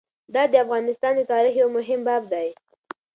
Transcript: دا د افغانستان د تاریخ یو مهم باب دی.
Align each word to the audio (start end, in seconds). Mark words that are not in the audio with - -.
دا 0.33 0.43
د 0.51 0.53
افغانستان 0.65 1.13
د 1.17 1.21
تاریخ 1.33 1.53
یو 1.61 1.69
مهم 1.77 2.01
باب 2.07 2.23
دی. 2.33 2.47